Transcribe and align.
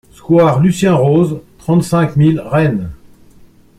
Square 0.13 0.59
Lucien 0.61 0.95
Rose, 0.95 1.41
trente-cinq 1.59 2.15
mille 2.15 2.39
Rennes 2.39 2.89